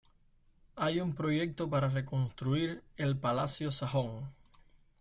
[0.77, 4.31] Hay un proyecto para reconstruir el Palacio Sajón.